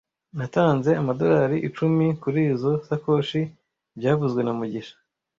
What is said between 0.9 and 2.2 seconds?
amadorari icumi